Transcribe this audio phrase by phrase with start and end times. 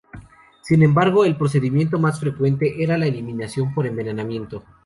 [0.63, 4.63] Sin embargo, el procedimiento más frecuente era la eliminación por envenenamiento.